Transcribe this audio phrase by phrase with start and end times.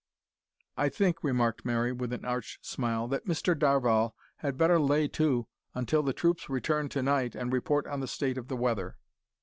[0.77, 5.47] "I think," remarked Mary, with an arch smile, "that Mr Darvall had better `lay to'
[5.75, 8.97] until the troops return to night and report on the state of the weather."